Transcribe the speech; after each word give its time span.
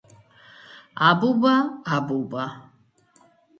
აბუბა 1.09 1.53
აბუბა 1.99 2.45